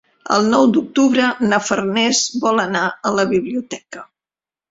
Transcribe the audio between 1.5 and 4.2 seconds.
na Farners vol anar a la biblioteca.